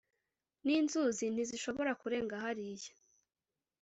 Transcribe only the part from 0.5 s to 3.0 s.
N’inzuzi ntizishobora kurenga hariya.